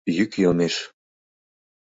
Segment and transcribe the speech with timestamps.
[0.17, 0.75] Йӱк йомеш.